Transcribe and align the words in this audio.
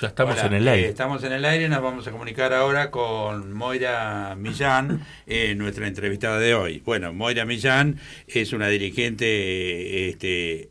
Ya 0.00 0.08
estamos 0.08 0.38
en 0.44 0.52
el 0.52 0.68
aire. 0.68 0.86
Eh, 0.86 0.90
estamos 0.90 1.24
en 1.24 1.32
el 1.32 1.44
aire, 1.44 1.68
nos 1.68 1.82
vamos 1.82 2.06
a 2.06 2.12
comunicar 2.12 2.52
ahora 2.52 2.92
con 2.92 3.52
Moira 3.52 4.36
Millán, 4.38 5.04
eh, 5.26 5.56
nuestra 5.56 5.88
entrevistada 5.88 6.38
de 6.38 6.54
hoy. 6.54 6.80
Bueno, 6.84 7.12
Moira 7.12 7.44
Millán 7.44 7.98
es 8.28 8.52
una 8.52 8.68
dirigente 8.68 10.08
este, 10.08 10.70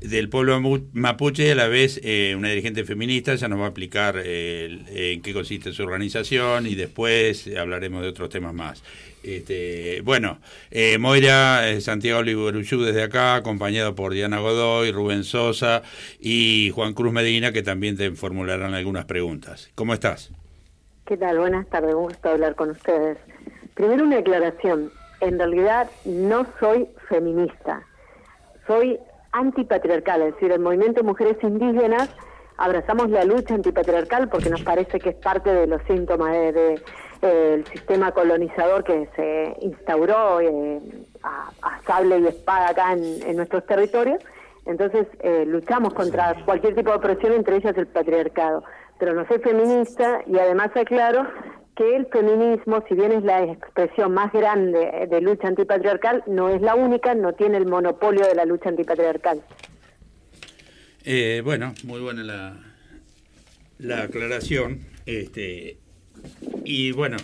del 0.00 0.28
pueblo 0.28 0.60
mapuche 0.92 1.46
y 1.46 1.50
a 1.50 1.54
la 1.54 1.68
vez 1.68 1.98
eh, 2.04 2.34
una 2.36 2.50
dirigente 2.50 2.84
feminista. 2.84 3.34
Ya 3.34 3.48
nos 3.48 3.60
va 3.60 3.64
a 3.64 3.68
explicar 3.68 4.22
en 4.22 5.22
qué 5.22 5.32
consiste 5.32 5.72
su 5.72 5.82
organización 5.82 6.66
y 6.66 6.74
después 6.74 7.48
hablaremos 7.58 8.02
de 8.02 8.08
otros 8.08 8.28
temas 8.28 8.52
más. 8.52 8.82
Este, 9.26 10.02
bueno, 10.02 10.38
eh, 10.70 10.98
Moira, 10.98 11.68
eh, 11.68 11.80
Santiago 11.80 12.20
Oliveruyú 12.20 12.80
desde 12.82 13.02
acá, 13.02 13.34
acompañado 13.34 13.96
por 13.96 14.12
Diana 14.12 14.38
Godoy, 14.38 14.92
Rubén 14.92 15.24
Sosa 15.24 15.82
y 16.20 16.70
Juan 16.72 16.94
Cruz 16.94 17.12
Medina, 17.12 17.50
que 17.50 17.64
también 17.64 17.96
te 17.96 18.12
formularán 18.12 18.74
algunas 18.74 19.04
preguntas. 19.04 19.68
¿Cómo 19.74 19.94
estás? 19.94 20.30
¿Qué 21.06 21.16
tal? 21.16 21.40
Buenas 21.40 21.68
tardes, 21.68 21.92
un 21.94 22.04
gusto 22.04 22.28
hablar 22.28 22.54
con 22.54 22.70
ustedes. 22.70 23.18
Primero 23.74 24.04
una 24.04 24.18
aclaración. 24.18 24.92
En 25.20 25.38
realidad 25.38 25.90
no 26.04 26.46
soy 26.60 26.86
feminista, 27.08 27.82
soy 28.66 28.98
antipatriarcal, 29.32 30.22
es 30.22 30.34
decir, 30.34 30.52
el 30.52 30.60
movimiento 30.60 31.00
de 31.00 31.06
mujeres 31.06 31.36
indígenas 31.42 32.10
abrazamos 32.58 33.10
la 33.10 33.24
lucha 33.24 33.54
antipatriarcal 33.54 34.28
porque 34.28 34.50
nos 34.50 34.62
parece 34.62 34.98
que 34.98 35.10
es 35.10 35.16
parte 35.16 35.52
de 35.52 35.66
los 35.66 35.82
síntomas 35.82 36.32
de 36.32 36.80
el 37.22 37.66
sistema 37.66 38.12
colonizador 38.12 38.84
que 38.84 39.08
se 39.16 39.56
instauró 39.60 40.40
eh, 40.40 40.80
a, 41.22 41.80
sable 41.86 42.18
y 42.18 42.26
espada 42.26 42.70
acá 42.70 42.92
en, 42.92 43.36
nuestros 43.36 43.64
territorios. 43.66 44.18
Entonces 44.64 45.06
eh, 45.20 45.44
luchamos 45.46 45.94
contra 45.94 46.34
cualquier 46.44 46.74
tipo 46.74 46.90
de 46.90 46.96
opresión, 46.96 47.32
entre 47.32 47.56
ellas 47.56 47.76
el 47.76 47.86
patriarcado. 47.86 48.64
Pero 48.98 49.14
no 49.14 49.26
soy 49.28 49.38
feminista 49.38 50.22
y 50.26 50.38
además 50.38 50.70
aclaro 50.74 51.26
que 51.76 51.94
el 51.94 52.06
feminismo, 52.06 52.82
si 52.88 52.94
bien 52.94 53.12
es 53.12 53.22
la 53.22 53.44
expresión 53.44 54.14
más 54.14 54.32
grande 54.32 55.06
de 55.08 55.20
lucha 55.20 55.48
antipatriarcal, 55.48 56.24
no 56.26 56.48
es 56.48 56.62
la 56.62 56.74
única, 56.74 57.14
no 57.14 57.34
tiene 57.34 57.58
el 57.58 57.66
monopolio 57.66 58.26
de 58.26 58.34
la 58.34 58.46
lucha 58.46 58.70
antipatriarcal. 58.70 59.42
Eh, 61.04 61.42
bueno, 61.44 61.74
muy 61.84 62.00
buena 62.00 62.24
la, 62.24 62.56
la 63.78 64.02
aclaración. 64.04 64.80
Este, 65.04 65.78
y 66.66 66.92
bueno, 66.92 67.16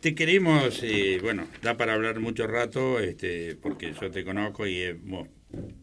te 0.00 0.14
queremos, 0.14 0.82
eh, 0.82 1.18
bueno, 1.22 1.48
da 1.62 1.76
para 1.76 1.94
hablar 1.94 2.20
mucho 2.20 2.46
rato, 2.46 3.00
este, 3.00 3.56
porque 3.56 3.94
yo 3.98 4.10
te 4.10 4.24
conozco 4.24 4.66
y 4.66 4.82
hemos, 4.82 5.28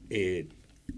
eh, 0.10 0.48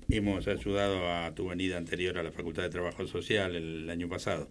hemos 0.09 0.47
ayudado 0.47 1.09
a 1.09 1.33
tu 1.33 1.47
venida 1.47 1.77
anterior 1.77 2.17
a 2.17 2.23
la 2.23 2.31
Facultad 2.31 2.63
de 2.63 2.69
Trabajo 2.69 3.07
Social 3.07 3.55
el 3.55 3.89
año 3.89 4.09
pasado. 4.09 4.49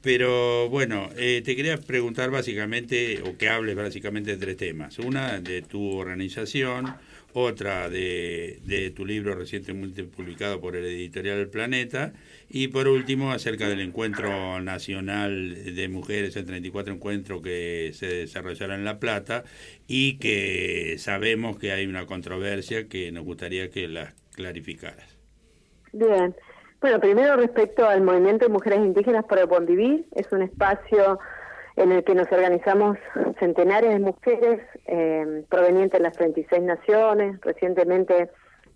Pero 0.00 0.68
bueno, 0.68 1.10
eh, 1.16 1.42
te 1.44 1.56
quería 1.56 1.76
preguntar 1.78 2.30
básicamente, 2.30 3.22
o 3.22 3.36
que 3.36 3.48
hables 3.48 3.76
básicamente 3.76 4.32
de 4.32 4.36
tres 4.36 4.56
temas. 4.56 4.98
Una, 4.98 5.40
de 5.40 5.62
tu 5.62 5.96
organización, 5.96 6.86
otra 7.32 7.88
de, 7.88 8.60
de 8.64 8.90
tu 8.90 9.04
libro 9.04 9.34
recientemente 9.34 10.04
publicado 10.04 10.60
por 10.60 10.76
el 10.76 10.84
editorial 10.84 11.48
Planeta, 11.48 12.12
y 12.50 12.68
por 12.68 12.88
último, 12.88 13.32
acerca 13.32 13.68
del 13.68 13.80
encuentro 13.80 14.60
nacional 14.60 15.74
de 15.74 15.88
mujeres, 15.88 16.34
el 16.36 16.46
34 16.46 16.94
encuentro 16.94 17.42
que 17.42 17.90
se 17.94 18.06
desarrollará 18.06 18.74
en 18.74 18.84
La 18.84 18.98
Plata 18.98 19.44
y 19.86 20.18
que 20.18 20.96
sabemos 20.98 21.58
que 21.58 21.72
hay 21.72 21.86
una 21.86 22.06
controversia 22.06 22.88
que 22.88 23.12
nos 23.12 23.24
gustaría 23.24 23.70
que 23.70 23.88
la 23.88 24.14
clarificaras. 24.34 25.18
Bien. 25.92 26.34
Bueno, 26.80 27.00
primero 27.00 27.36
respecto 27.36 27.86
al 27.86 28.02
movimiento 28.02 28.46
de 28.46 28.52
mujeres 28.52 28.78
indígenas 28.78 29.24
por 29.24 29.38
el 29.38 29.46
buen 29.46 29.66
vivir, 29.66 30.06
es 30.14 30.30
un 30.30 30.42
espacio 30.42 31.18
en 31.78 31.92
el 31.92 32.02
que 32.02 32.14
nos 32.14 32.30
organizamos 32.32 32.98
centenares 33.38 33.90
de 33.90 34.00
mujeres 34.00 34.60
eh, 34.86 35.44
provenientes 35.48 36.00
de 36.00 36.02
las 36.02 36.16
36 36.16 36.62
naciones. 36.62 37.40
Recientemente 37.40 38.30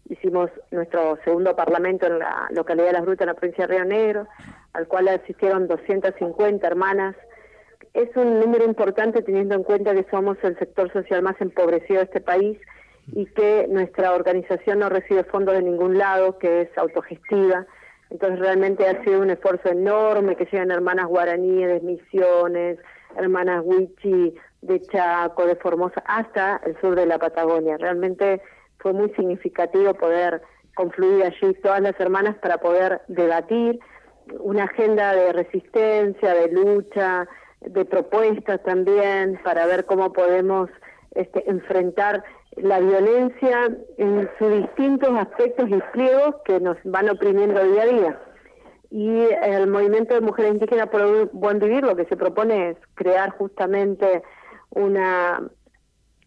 hicimos 0.09 0.51
nuestro 0.71 1.19
segundo 1.25 1.57
parlamento 1.57 2.07
en 2.07 2.21
la 2.21 2.49
localidad 2.53 2.87
de 2.87 2.93
Las 2.93 3.03
Brutas, 3.03 3.23
en 3.23 3.27
la 3.27 3.35
provincia 3.35 3.67
de 3.67 3.75
Río 3.75 3.85
Negro, 3.85 4.29
al 4.73 4.87
cual 4.87 5.09
asistieron 5.09 5.67
250 5.67 6.65
hermanas. 6.65 7.17
Es 7.93 8.09
un 8.17 8.39
número 8.39 8.65
importante 8.65 9.21
teniendo 9.23 9.57
en 9.57 9.65
cuenta 9.65 9.95
que 9.95 10.07
somos 10.09 10.39
el 10.45 10.57
sector 10.61 10.93
social 10.93 11.23
más 11.23 11.35
empobrecido 11.41 11.99
de 11.99 12.05
este 12.05 12.21
país 12.21 12.57
y 13.13 13.27
que 13.27 13.67
nuestra 13.69 14.15
organización 14.15 14.79
no 14.79 14.89
recibe 14.89 15.25
fondos 15.25 15.57
de 15.57 15.63
ningún 15.63 15.99
lado, 15.99 16.39
que 16.39 16.63
es 16.63 16.79
autogestiva. 16.79 17.67
Entonces 18.13 18.41
realmente 18.41 18.87
ha 18.87 19.03
sido 19.05 19.23
un 19.23 19.31
esfuerzo 19.31 19.71
enorme 19.71 20.37
que 20.37 20.45
llegan 20.45 20.71
hermanas 20.71 21.07
guaraníes 21.07 21.67
de 21.69 21.81
Misiones, 21.81 22.79
hermanas 23.17 23.63
Huichi 23.65 24.35
de 24.61 24.83
Chaco, 24.83 25.47
de 25.47 25.57
Formosa, 25.57 26.03
hasta 26.05 26.61
el 26.67 26.79
sur 26.83 26.95
de 26.95 27.07
la 27.07 27.19
Patagonia. 27.19 27.79
Realmente 27.79 28.43
fue 28.81 28.93
muy 28.93 29.09
significativo 29.15 29.95
poder 29.95 30.43
confluir 30.75 31.25
allí 31.25 31.55
todas 31.63 31.81
las 31.81 31.99
hermanas 31.99 32.37
para 32.43 32.59
poder 32.59 33.01
debatir 33.09 33.81
una 34.41 34.65
agenda 34.65 35.15
de 35.15 35.33
resistencia, 35.33 36.35
de 36.35 36.49
lucha, 36.53 37.27
de 37.63 37.87
propuestas 37.87 38.63
también, 38.63 39.41
para 39.43 39.65
ver 39.65 39.87
cómo 39.87 40.13
podemos 40.13 40.69
este, 41.15 41.49
enfrentar 41.49 42.23
la 42.57 42.81
violencia 42.81 43.69
en 43.99 44.29
sus 44.39 44.51
distintos 44.51 45.11
aspectos 45.17 45.69
y 45.71 45.79
pliegos 45.93 46.37
que 46.45 46.61
nos 46.61 46.77
van 46.85 47.09
oprimiendo 47.09 47.63
día 47.65 47.83
a 47.83 47.87
día. 47.87 48.21
Y 48.91 49.21
el 49.43 49.69
movimiento 49.69 50.15
de 50.15 50.21
mujeres 50.21 50.53
indígenas 50.53 50.89
por 50.89 51.03
un 51.03 51.31
buen 51.33 51.59
vivir 51.59 51.83
lo 51.83 51.97
que 51.97 52.05
se 52.05 52.17
propone 52.17 52.71
es 52.71 52.77
crear 52.95 53.31
justamente 53.31 54.23
una 54.71 55.43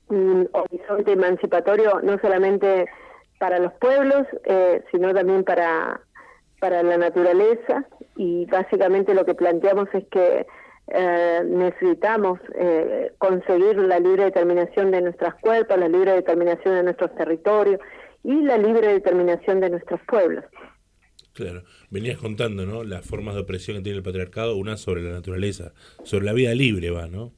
un 0.08 0.48
horizonte 0.54 1.14
emancipatorio 1.14 2.00
no 2.04 2.20
solamente 2.20 2.88
para 3.40 3.60
los 3.60 3.74
pueblos, 3.74 4.28
eh, 4.46 4.84
sino 4.92 5.14
también 5.14 5.44
para, 5.44 6.02
para 6.60 6.84
la 6.84 6.98
naturaleza 6.98 7.86
y 8.16 8.46
básicamente 8.46 9.14
lo 9.14 9.26
que 9.26 9.36
planteamos 9.36 9.88
es 9.94 10.06
que 10.08 10.46
eh, 10.88 11.42
necesitamos 11.46 12.40
eh, 12.54 13.12
conseguir 13.18 13.78
la 13.78 14.00
libre 14.00 14.26
determinación 14.26 14.92
de 14.92 15.02
nuestras 15.02 15.34
cuerpos, 15.36 15.78
la 15.78 15.88
libre 15.88 16.14
determinación 16.14 16.76
de 16.76 16.84
nuestros 16.84 17.16
territorios 17.16 17.80
y 18.24 18.42
la 18.42 18.58
libre 18.58 18.88
determinación 18.94 19.60
de 19.62 19.72
nuestros 19.72 20.00
pueblos. 20.08 20.44
Claro, 21.34 21.64
venías 21.90 22.18
contando, 22.18 22.66
¿no? 22.66 22.84
Las 22.84 23.06
formas 23.06 23.36
de 23.36 23.42
opresión 23.42 23.78
que 23.78 23.84
tiene 23.84 23.98
el 23.98 24.04
patriarcado, 24.04 24.56
una 24.56 24.78
sobre 24.78 25.02
la 25.02 25.12
naturaleza, 25.12 25.74
sobre 26.04 26.26
la 26.26 26.34
vida 26.34 26.54
libre, 26.54 26.92
va, 26.92 27.08
¿no? 27.08 27.32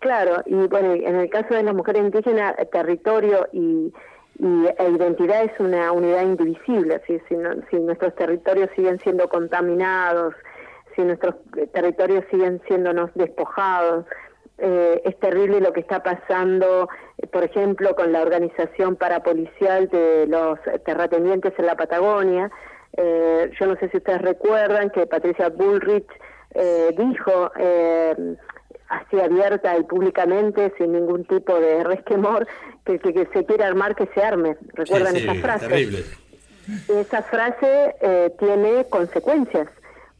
Claro, 0.00 0.42
y 0.44 0.54
bueno, 0.54 0.92
en 0.92 1.16
el 1.16 1.30
caso 1.30 1.54
de 1.54 1.62
las 1.62 1.74
mujeres 1.74 2.02
indígenas, 2.02 2.54
territorio 2.70 3.48
y, 3.52 3.90
e 4.38 4.90
identidad 4.90 5.44
es 5.44 5.58
una 5.58 5.92
unidad 5.92 6.22
indivisible. 6.22 7.00
Si, 7.06 7.18
si 7.28 7.76
nuestros 7.80 8.14
territorios 8.16 8.68
siguen 8.76 8.98
siendo 9.00 9.28
contaminados, 9.28 10.34
si 10.98 11.04
nuestros 11.04 11.36
territorios 11.72 12.24
siguen 12.28 12.60
siéndonos 12.66 13.10
despojados, 13.14 14.04
eh, 14.58 15.00
es 15.04 15.16
terrible 15.20 15.60
lo 15.60 15.72
que 15.72 15.78
está 15.78 16.02
pasando, 16.02 16.88
por 17.32 17.44
ejemplo, 17.44 17.94
con 17.94 18.10
la 18.10 18.20
organización 18.20 18.96
parapolicial 18.96 19.88
de 19.88 20.26
los 20.26 20.58
terratenientes 20.84 21.52
en 21.56 21.66
la 21.66 21.76
Patagonia. 21.76 22.50
Eh, 22.96 23.52
yo 23.60 23.66
no 23.66 23.76
sé 23.76 23.88
si 23.90 23.98
ustedes 23.98 24.22
recuerdan 24.22 24.90
que 24.90 25.06
Patricia 25.06 25.50
Bullrich 25.50 26.08
eh, 26.54 26.92
dijo 26.98 27.52
eh, 27.56 28.34
así 28.88 29.20
abierta 29.20 29.76
y 29.78 29.84
públicamente, 29.84 30.72
sin 30.78 30.94
ningún 30.94 31.24
tipo 31.26 31.60
de 31.60 31.84
resquemor, 31.84 32.48
que 32.84 32.98
que, 32.98 33.14
que 33.14 33.28
se 33.32 33.44
quiere 33.44 33.62
armar, 33.62 33.94
que 33.94 34.08
se 34.12 34.20
arme. 34.20 34.56
¿Recuerdan 34.74 35.14
esa 35.14 35.34
frase? 35.34 36.04
Esa 36.88 37.22
frase 37.22 37.94
eh, 38.00 38.34
tiene 38.38 38.86
consecuencias, 38.90 39.68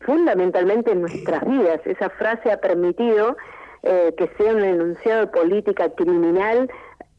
fundamentalmente 0.01 0.93
en 0.93 1.01
nuestras 1.01 1.45
vidas. 1.45 1.81
Esa 1.85 2.11
frase 2.11 2.53
ha 2.53 2.61
permitido 2.61 3.37
eh, 3.83 4.15
que 4.17 4.31
sea 4.37 4.55
un 4.55 4.63
enunciado 4.63 5.21
de 5.21 5.27
política 5.29 5.91
criminal 5.91 6.71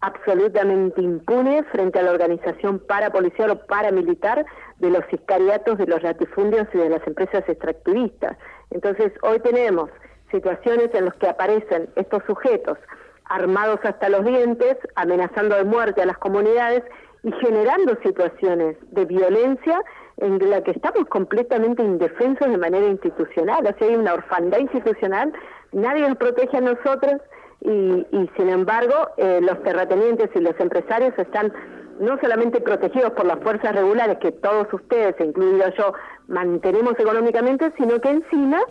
absolutamente 0.02 1.02
impune 1.02 1.64
frente 1.64 2.00
a 2.00 2.04
la 2.04 2.12
organización 2.12 2.80
parapolicial 2.80 3.52
o 3.52 3.66
paramilitar 3.66 4.46
de 4.78 4.90
los 4.90 5.04
sicariatos, 5.10 5.78
de 5.78 5.88
los 5.88 6.02
latifundios 6.02 6.68
y 6.74 6.78
de 6.78 6.90
las 6.90 7.06
empresas 7.06 7.44
extractivistas. 7.48 8.38
Entonces, 8.72 9.12
hoy 9.24 9.40
tenemos 9.40 9.90
situaciones 10.32 10.90
en 10.94 11.06
las 11.06 11.16
que 11.16 11.28
aparecen 11.28 11.90
estos 11.96 12.24
sujetos 12.26 12.78
armados 13.26 13.80
hasta 13.84 14.10
los 14.10 14.26
dientes, 14.26 14.78
amenazando 14.96 15.56
de 15.56 15.64
muerte 15.64 16.02
a 16.02 16.06
las 16.06 16.18
comunidades 16.18 16.84
y 17.24 17.32
generando 17.34 17.98
situaciones 18.04 18.78
de 18.92 19.06
violencia 19.06 19.82
en 20.18 20.50
la 20.50 20.64
que 20.64 20.72
estamos 20.72 21.08
completamente 21.08 21.84
indefensos 21.84 22.50
de 22.50 22.58
manera 22.58 22.88
institucional, 22.88 23.66
o 23.66 23.78
sea, 23.78 23.88
hay 23.88 23.96
una 23.96 24.14
orfandad 24.14 24.60
institucional, 24.60 25.34
nadie 25.72 26.08
nos 26.08 26.18
protege 26.18 26.58
a 26.58 26.62
nosotros 26.62 27.22
y, 27.62 28.30
sin 28.38 28.50
embargo 28.50 28.96
eh, 29.18 29.40
los 29.42 29.62
terratenientes 29.64 30.30
y 30.34 30.40
los 30.40 30.58
empresarios 30.60 31.14
están 31.18 31.52
no 32.00 32.18
solamente 32.22 32.62
protegidos 32.62 33.12
por 33.12 33.26
las 33.26 33.40
fuerzas 33.40 33.76
regulares 33.76 34.18
que 34.20 34.32
todos 34.32 34.68
ustedes, 34.74 35.16
incluido 35.20 35.66
yo, 35.78 35.94
mantenemos 36.28 36.94
económicamente, 36.98 37.74
sino 37.78 38.00
que 38.00 38.10
encima 38.10 38.62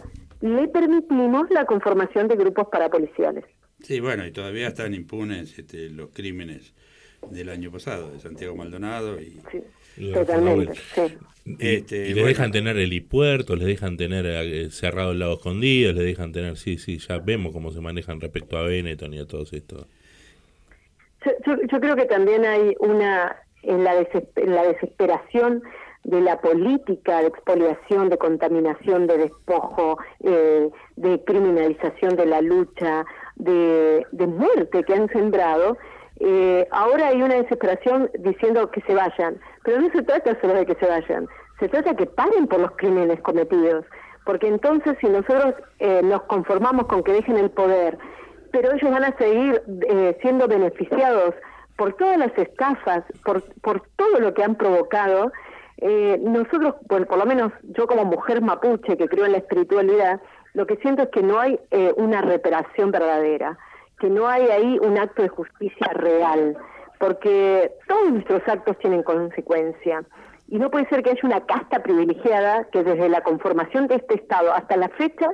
le 0.41 0.69
permitimos 0.69 1.51
la 1.51 1.67
conformación 1.67 2.29
de 2.29 2.37
grupos 2.37 2.69
parapoliciales. 2.69 3.45
Sí, 3.81 4.01
bueno, 4.01 4.27
y 4.27 4.33
todavía 4.33 4.69
están 4.69 4.95
impunes 4.95 5.59
este, 5.59 5.91
los 5.91 6.09
crímenes 6.11 6.75
del 7.31 7.49
año 7.49 7.71
pasado, 7.71 8.11
de 8.11 8.21
Santiago 8.21 8.57
Maldonado 8.57 9.19
y... 9.21 9.41
totalmente, 10.13 10.75
sí. 10.95 11.19
Este, 11.59 12.09
y 12.09 12.15
les 12.15 12.27
dejan 12.27 12.53
tener 12.53 12.77
helipuerto, 12.77 13.57
les 13.57 13.67
dejan 13.67 13.97
tener 13.97 14.27
eh, 14.27 14.71
cerrado 14.71 15.13
el 15.13 15.19
lago 15.19 15.35
escondido, 15.35 15.93
les 15.93 16.05
dejan 16.05 16.33
tener, 16.33 16.57
sí, 16.57 16.77
sí, 16.77 16.99
ya 16.99 17.19
vemos 17.19 17.53
cómo 17.53 17.71
se 17.71 17.81
manejan 17.81 18.21
respecto 18.21 18.59
a 18.59 18.63
Benetton 18.63 19.15
y 19.15 19.19
a 19.19 19.27
todos 19.27 19.53
estos. 19.55 19.87
Yo, 21.47 21.57
yo, 21.71 21.81
creo 21.81 21.97
que 21.97 22.05
también 22.05 22.45
hay 22.45 22.75
una, 22.81 23.37
en 23.63 23.83
la, 23.83 23.95
en 24.37 24.55
la 24.55 24.63
desesperación 24.65 25.63
de 26.05 26.21
la 26.21 26.41
política 26.41 27.21
de 27.21 27.29
expoliación, 27.29 28.09
de 28.09 28.19
contaminación, 28.19 29.07
de 29.07 29.19
despojo, 29.19 29.99
eh, 30.25 30.69
de 30.97 31.25
criminalización 31.25 32.17
de 32.17 32.27
la 32.27 32.41
lucha, 32.41 33.05
de, 33.37 34.07
de 34.13 34.27
muerte 34.27 34.85
que 34.85 34.95
han 34.95 35.09
sembrado, 35.09 35.77
eh, 36.21 36.67
ahora 36.71 37.09
hay 37.09 37.23
una 37.23 37.35
desesperación 37.35 38.11
diciendo 38.19 38.71
que 38.71 38.81
se 38.83 38.95
vayan, 38.95 39.39
pero 39.65 39.81
no 39.81 39.91
se 39.91 40.03
trata 40.03 40.39
solo 40.41 40.55
de 40.55 40.67
que 40.67 40.75
se 40.75 40.87
vayan, 40.87 41.29
se 41.61 41.69
trata 41.69 41.95
que 41.95 42.07
paren 42.07 42.47
por 42.47 42.61
los 42.61 42.73
crímenes 42.73 43.21
cometidos, 43.21 43.85
porque 44.25 44.49
entonces 44.49 44.97
si 45.01 45.09
nosotros 45.09 45.55
eh, 45.79 46.01
nos 46.03 46.23
conformamos 46.23 46.87
con 46.87 47.03
que 47.03 47.13
dejen 47.13 47.39
el 47.39 47.51
poder, 47.51 47.99
pero 48.51 48.73
ellos 48.73 48.91
van 48.91 49.05
a 49.05 49.17
seguir 49.17 49.63
eh, 49.89 50.19
siendo 50.21 50.49
beneficiados 50.49 51.35
por 51.77 51.95
todas 51.95 52.19
las 52.19 52.37
estafas, 52.37 53.05
por, 53.25 53.43
por 53.61 53.83
todo 53.97 54.19
lo 54.21 54.35
que 54.35 54.43
han 54.43 54.57
provocado, 54.57 55.31
eh, 55.81 56.19
nosotros, 56.21 56.75
por 56.89 57.17
lo 57.17 57.27
menos 57.27 57.53
yo 57.63 57.87
como 57.87 58.05
mujer 58.05 58.43
mapuche 58.43 58.97
que 58.97 59.09
creo 59.09 59.27
en 59.27 59.33
la 59.33 59.39
espiritualidad, 59.39 60.21
lo 60.55 60.67
que 60.67 60.77
siento 60.77 61.03
es 61.03 61.09
que 61.11 61.23
no 61.23 61.39
hay 61.39 61.61
eh, 61.71 61.93
una 61.97 62.21
reparación 62.21 62.91
verdadera, 62.91 63.57
que 64.01 64.09
no 64.09 64.29
hay 64.29 64.49
ahí 64.49 64.79
un 64.81 64.99
acto 64.99 65.23
de 65.23 65.29
justicia 65.29 65.89
real, 65.95 66.57
porque 66.99 67.73
todos 67.87 68.11
nuestros 68.11 68.43
actos 68.47 68.79
tienen 68.79 69.03
consecuencia. 69.03 70.03
Y 70.49 70.59
no 70.59 70.71
puede 70.71 70.89
ser 70.89 71.03
que 71.03 71.11
haya 71.11 71.21
una 71.25 71.45
casta 71.45 71.83
privilegiada 71.83 72.65
que 72.71 72.83
desde 72.83 73.09
la 73.09 73.21
conformación 73.23 73.87
de 73.87 73.97
este 73.97 74.15
Estado 74.15 74.53
hasta 74.53 74.77
la 74.77 74.89
fecha 74.91 75.29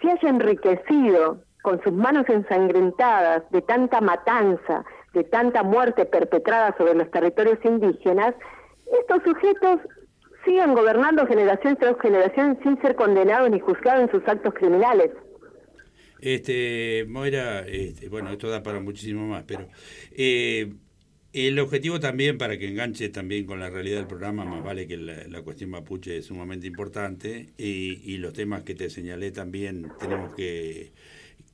se 0.00 0.10
haya 0.10 0.28
enriquecido 0.28 1.38
con 1.62 1.82
sus 1.82 1.92
manos 1.92 2.28
ensangrentadas 2.28 3.42
de 3.50 3.60
tanta 3.60 4.00
matanza, 4.00 4.84
de 5.14 5.24
tanta 5.24 5.64
muerte 5.64 6.04
perpetrada 6.06 6.74
sobre 6.78 6.94
los 6.94 7.10
territorios 7.10 7.58
indígenas, 7.64 8.34
estos 9.00 9.22
sujetos 9.24 9.80
siguen 10.44 10.74
gobernando 10.74 11.26
generación 11.26 11.76
tras 11.76 11.98
generación 12.00 12.58
sin 12.62 12.80
ser 12.80 12.94
condenados 12.94 13.50
ni 13.50 13.58
juzgados 13.58 14.02
en 14.02 14.10
sus 14.12 14.28
actos 14.28 14.54
criminales. 14.54 15.10
Este, 16.20 17.04
Moira, 17.08 17.66
este, 17.66 18.08
bueno, 18.08 18.30
esto 18.32 18.48
da 18.48 18.62
para 18.62 18.80
muchísimo 18.80 19.26
más, 19.26 19.44
pero 19.46 19.68
eh, 20.12 20.72
el 21.32 21.58
objetivo 21.58 22.00
también, 22.00 22.38
para 22.38 22.58
que 22.58 22.68
enganche 22.68 23.08
también 23.10 23.44
con 23.44 23.60
la 23.60 23.68
realidad 23.68 23.98
del 23.98 24.06
programa, 24.06 24.44
más 24.44 24.64
vale 24.64 24.86
que 24.86 24.96
la, 24.96 25.42
cuestión 25.42 25.70
mapuche 25.70 26.18
es 26.18 26.26
sumamente 26.26 26.66
importante 26.66 27.50
y, 27.58 28.00
y 28.04 28.18
los 28.18 28.32
temas 28.32 28.62
que 28.62 28.74
te 28.74 28.88
señalé 28.88 29.30
también 29.30 29.88
tenemos 30.00 30.34
que 30.34 30.92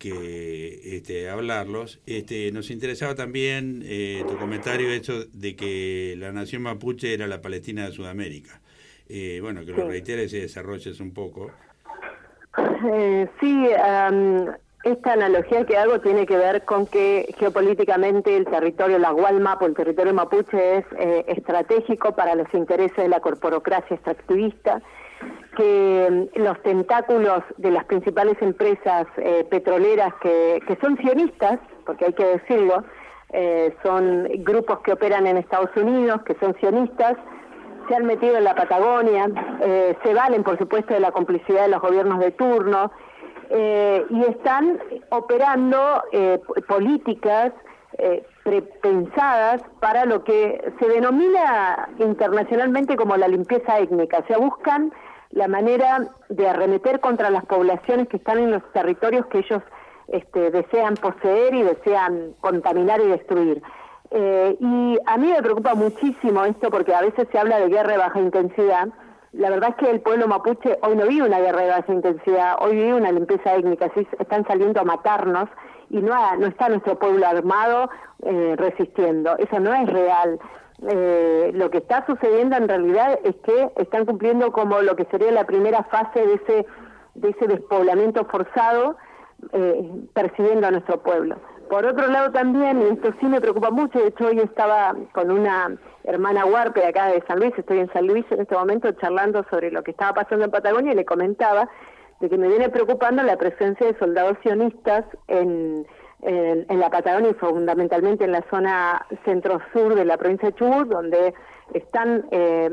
que 0.03 0.97
este, 0.97 1.29
hablarlos. 1.29 2.01
Este, 2.07 2.51
nos 2.51 2.73
interesaba 2.73 3.15
también 3.15 3.85
eh, 3.85 4.25
tu 4.29 4.37
comentario 4.37 4.91
hecho 4.91 5.27
de 5.27 5.55
que 5.55 6.17
la 6.19 6.33
nación 6.33 6.63
mapuche 6.63 7.15
era 7.15 7.29
la 7.29 7.41
Palestina 7.41 7.87
de 7.87 7.93
Sudamérica. 7.93 8.61
Eh, 9.09 9.39
bueno, 9.41 9.65
que 9.65 9.71
lo 9.71 9.87
reiteres 9.87 10.33
y 10.33 10.41
desarrolles 10.41 10.99
un 10.99 11.13
poco. 11.13 11.53
Eh, 12.59 13.29
sí, 13.41 13.69
esta 14.85 15.13
analogía 15.13 15.65
que 15.65 15.77
hago 15.77 16.01
tiene 16.01 16.27
que 16.27 16.37
ver 16.37 16.65
con 16.65 16.87
que 16.87 17.35
geopolíticamente 17.39 18.37
el 18.37 18.45
territorio, 18.45 18.99
la 18.99 19.11
Gualmapo, 19.11 19.67
el 19.67 19.75
territorio 19.75 20.13
mapuche 20.13 20.79
es 20.79 20.85
estratégico 21.29 22.15
para 22.15 22.35
los 22.35 22.53
intereses 22.53 22.97
de 22.97 23.09
la 23.09 23.21
corporocracia 23.21 23.95
extractivista 23.95 24.83
que 25.57 26.29
mm, 26.35 26.41
los 26.41 26.61
tentáculos 26.63 27.43
de 27.57 27.71
las 27.71 27.85
principales 27.85 28.37
empresas 28.41 29.07
eh, 29.17 29.47
petroleras 29.51 30.15
que, 30.23 30.61
que, 30.67 30.77
son 30.77 30.97
sionistas, 30.99 31.59
porque 31.85 32.07
hay 32.07 32.13
que 32.13 32.25
decirlo, 32.25 32.85
eh, 33.31 33.75
son 33.83 34.29
grupos 34.39 34.81
que 34.81 34.93
operan 34.93 35.27
en 35.27 35.37
Estados 35.37 35.71
Unidos, 35.77 36.23
que 36.23 36.35
son 36.35 36.55
sionistas, 36.61 37.17
se 37.89 37.95
han 37.95 38.07
metido 38.07 38.37
en 38.37 38.45
la 38.45 38.55
Patagonia, 38.55 39.31
eh, 39.61 39.97
se 40.03 40.15
valen 40.15 40.43
por 40.43 40.59
supuesto 40.59 40.95
de 40.95 41.01
la 41.01 41.13
complicidad 41.13 41.63
de 41.63 41.69
los 41.69 41.81
gobiernos 41.81 42.19
de 42.21 42.31
turno 42.33 42.93
y 43.55 44.23
están 44.31 44.81
operando 45.11 46.03
políticas 46.69 47.53
pensadas 48.81 49.61
para 49.79 50.07
lo 50.07 50.25
que 50.25 50.73
se 50.81 50.89
denomina 50.89 51.91
internacionalmente 51.99 52.97
como 52.97 53.15
la 53.19 53.29
limpieza 53.29 53.79
étnica, 53.79 54.21
o 54.21 54.27
sea, 54.27 54.39
buscan 54.39 54.91
la 55.33 55.49
manera 55.49 56.09
de 56.29 56.49
arremeter 56.49 57.01
contra 57.01 57.31
las 57.31 57.45
poblaciones 57.47 58.09
que 58.09 58.19
están 58.19 58.39
en 58.39 58.53
los 58.53 58.63
territorios 58.73 59.27
que 59.27 59.39
ellos 59.39 59.63
este, 60.09 60.51
desean 60.51 60.95
poseer 60.95 61.55
y 61.55 61.63
desean 61.63 62.35
contaminar 62.41 63.01
y 63.01 63.09
destruir. 63.09 63.63
Eh, 64.15 64.57
y 64.61 64.99
a 65.07 65.17
mí 65.17 65.29
me 65.31 65.43
preocupa 65.43 65.75
muchísimo 65.75 66.45
esto 66.45 66.71
porque 66.71 66.95
a 66.95 67.01
veces 67.01 67.27
se 67.33 67.39
habla 67.39 67.59
de 67.61 67.69
guerra 67.69 67.93
de 67.93 67.99
baja 67.99 68.21
intensidad. 68.21 68.89
La 69.33 69.49
verdad 69.49 69.71
es 69.71 69.77
que 69.77 69.91
el 69.91 70.01
pueblo 70.01 70.29
mapuche 70.29 70.79
hoy 70.83 70.97
no 70.97 71.07
vive 71.07 71.27
una 71.27 71.41
guerra 71.41 71.63
de 71.63 71.69
baja 71.69 71.93
intensidad, 71.93 72.57
hoy 72.61 72.77
vive 72.77 72.95
una 72.95 73.11
limpieza 73.11 73.55
étnica, 73.55 73.91
están 74.19 74.47
saliendo 74.47 74.81
a 74.81 74.85
matarnos 74.85 75.49
y 75.89 75.99
no, 75.99 76.15
no 76.37 76.47
está 76.47 76.69
nuestro 76.69 76.99
pueblo 76.99 77.27
armado 77.27 77.89
eh, 78.23 78.55
resistiendo. 78.59 79.37
Eso 79.39 79.59
no 79.59 79.73
es 79.73 79.89
real 79.89 80.39
eh, 80.89 81.53
lo 81.55 81.71
que 81.71 81.79
está 81.79 82.05
sucediendo 82.07 82.57
en 82.57 82.67
realidad 82.67 83.19
es 83.23 83.37
que 83.37 83.71
están 83.77 84.05
cumpliendo 84.05 84.51
como 84.51 84.81
lo 84.81 84.97
que 84.97 85.05
sería 85.07 85.31
la 85.31 85.45
primera 85.45 85.85
fase 85.85 86.27
de 86.27 86.35
ese, 86.35 86.67
de 87.15 87.31
ese 87.31 87.47
despoblamiento 87.47 88.25
forzado, 88.25 88.97
eh, 89.53 89.91
persiguiendo 90.13 90.67
a 90.67 90.73
nuestro 90.73 91.01
pueblo. 91.03 91.37
Por 91.73 91.87
otro 91.87 92.07
lado 92.09 92.31
también, 92.33 92.83
esto 92.83 93.15
sí 93.19 93.25
me 93.25 93.41
preocupa 93.41 93.71
mucho, 93.71 93.99
de 93.99 94.09
hecho 94.09 94.27
hoy 94.27 94.39
estaba 94.41 94.95
con 95.13 95.31
una 95.31 95.75
hermana 96.05 96.45
huarpe 96.45 96.85
acá 96.85 97.07
de 97.07 97.25
San 97.27 97.39
Luis, 97.39 97.55
estoy 97.57 97.79
en 97.79 97.91
San 97.95 98.07
Luis 98.07 98.27
en 98.29 98.43
este 98.43 98.55
momento 98.55 98.93
charlando 98.93 99.43
sobre 99.49 99.71
lo 99.71 99.83
que 99.83 99.93
estaba 99.93 100.13
pasando 100.13 100.45
en 100.45 100.51
Patagonia 100.51 100.93
y 100.93 100.97
le 100.97 101.07
comentaba 101.07 101.71
de 102.21 102.29
que 102.29 102.37
me 102.37 102.49
viene 102.49 102.69
preocupando 102.69 103.23
la 103.23 103.39
presencia 103.39 103.87
de 103.87 103.99
soldados 103.99 104.37
sionistas 104.43 105.07
en, 105.29 105.87
en, 106.21 106.79
la 106.79 106.91
Patagonia 106.91 107.31
y 107.31 107.35
fundamentalmente 107.37 108.27
en 108.27 108.33
la 108.33 108.45
zona 108.51 109.07
centro-sur 109.25 109.95
de 109.95 110.05
la 110.05 110.19
provincia 110.19 110.51
de 110.51 110.55
Chubut, 110.57 110.89
donde 110.89 111.33
están 111.73 112.27
eh, 112.33 112.69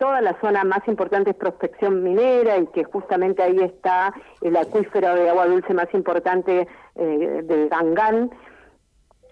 toda 0.00 0.22
la 0.22 0.34
zona 0.40 0.64
más 0.64 0.80
importante 0.88 1.30
es 1.30 1.36
prospección 1.36 2.02
minera 2.02 2.56
y 2.56 2.66
que 2.68 2.84
justamente 2.84 3.42
ahí 3.42 3.58
está 3.60 4.12
el 4.40 4.56
acuífero 4.56 5.14
de 5.14 5.28
agua 5.28 5.46
dulce 5.46 5.74
más 5.74 5.92
importante 5.92 6.66
eh, 6.96 7.40
del 7.44 7.68
Gangán. 7.68 8.30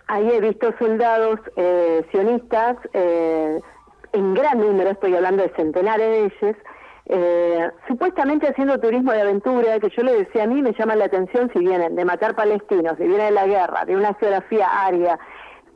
Ahí 0.06 0.30
he 0.30 0.40
visto 0.40 0.72
soldados 0.78 1.40
eh, 1.56 2.04
sionistas 2.10 2.76
eh, 2.92 3.58
en 4.12 4.34
gran 4.34 4.60
número, 4.60 4.90
estoy 4.90 5.14
hablando 5.16 5.42
de 5.42 5.48
centenares 5.56 6.06
de 6.06 6.25
ellos, 6.26 6.56
eh, 7.06 7.70
supuestamente 7.87 8.48
haciendo 8.48 8.78
turismo 8.78 9.12
de 9.12 9.22
aventura, 9.22 9.80
que 9.80 9.88
yo 9.88 10.02
le 10.02 10.18
decía 10.18 10.44
a 10.44 10.46
mí 10.46 10.60
me 10.60 10.75
llama 10.75 10.96
la 10.96 11.06
atención 11.06 11.50
si 11.54 11.60
vienen 11.60 11.96
de 11.96 12.04
matar 12.04 12.34
palestinos, 12.34 12.98
si 12.98 13.04
vienen 13.04 13.28
de 13.28 13.32
la 13.32 13.46
guerra, 13.46 13.84
de 13.87 13.96
una 13.96 14.12
geografía 14.14 14.66
aria, 14.84 15.18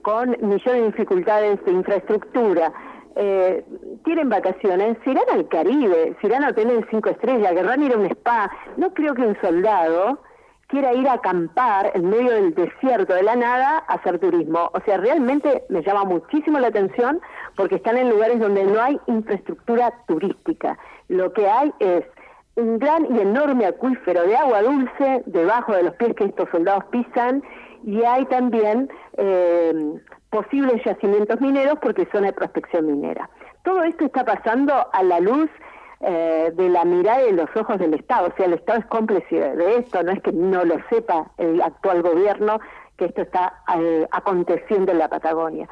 con 0.02 0.37
millones 0.40 0.82
de 0.82 0.87
dificultades 0.87 1.64
de 1.64 1.72
infraestructura, 1.72 2.72
eh, 3.16 3.64
tienen 4.04 4.28
vacaciones, 4.28 4.97
si 5.04 5.11
irán 5.11 5.25
al 5.33 5.49
Caribe, 5.49 6.16
si 6.21 6.26
irán 6.26 6.45
a 6.45 6.50
hoteles 6.50 6.78
de 6.78 6.87
cinco 6.90 7.11
estrellas, 7.11 7.52
querrán 7.52 7.83
ir 7.83 7.92
a 7.92 7.99
un 7.99 8.07
spa. 8.07 8.50
No 8.76 8.92
creo 8.95 9.14
que 9.14 9.23
un 9.23 9.40
soldado 9.40 10.21
quiera 10.69 10.95
ir 10.95 11.07
a 11.07 11.14
acampar 11.14 11.92
en 11.95 12.09
medio 12.09 12.31
del 12.33 12.54
desierto 12.54 13.12
de 13.12 13.23
la 13.23 13.37
nada 13.37 13.85
a 13.87 13.95
hacer 13.95 14.19
turismo. 14.19 14.71
O 14.73 14.81
sea, 14.87 14.97
realmente 14.97 15.64
me 15.69 15.83
llama 15.83 16.04
muchísimo 16.04 16.59
la 16.59 16.69
atención 16.69 17.21
porque 17.57 17.76
están 17.76 17.99
en 17.99 18.09
lugares 18.09 18.40
donde 18.40 18.64
no 18.64 18.81
hay 18.81 18.99
infraestructura 19.07 19.92
turística. 20.09 20.78
Lo 21.09 21.31
que 21.35 21.47
hay 21.47 21.73
es 21.78 22.04
un 22.54 22.78
gran 22.78 23.14
y 23.14 23.21
enorme 23.21 23.66
acuífero 23.66 24.23
de 24.23 24.35
agua 24.35 24.62
dulce 24.62 25.23
debajo 25.26 25.75
de 25.75 25.83
los 25.83 25.95
pies 25.97 26.14
que 26.14 26.25
estos 26.25 26.49
soldados 26.50 26.85
pisan 26.87 27.42
y 27.85 28.02
hay 28.04 28.25
también 28.26 28.90
eh, 29.19 29.75
posibles 30.32 30.82
yacimientos 30.82 31.40
mineros 31.42 31.78
porque 31.80 32.08
son 32.10 32.22
de 32.24 32.32
prospección 32.32 32.86
minera. 32.86 33.28
Todo 33.64 33.82
esto 33.84 34.06
está 34.06 34.24
pasando 34.24 34.72
a 34.90 35.02
la 35.02 35.20
luz 35.20 35.50
eh, 36.00 36.50
de 36.54 36.68
la 36.70 36.86
mirada 36.86 37.22
y 37.28 37.32
los 37.32 37.54
ojos 37.54 37.78
del 37.78 37.92
Estado. 37.92 38.28
O 38.28 38.36
sea, 38.36 38.46
el 38.46 38.54
Estado 38.54 38.78
es 38.80 38.86
cómplice 38.86 39.36
de 39.36 39.76
esto, 39.76 40.02
no 40.02 40.10
es 40.10 40.22
que 40.22 40.32
no 40.32 40.64
lo 40.64 40.76
sepa 40.88 41.30
el 41.36 41.60
actual 41.60 42.02
gobierno 42.02 42.60
que 42.96 43.04
esto 43.04 43.22
está 43.22 43.62
eh, 43.76 44.08
aconteciendo 44.10 44.90
en 44.92 44.98
la 44.98 45.08
Patagonia. 45.08 45.68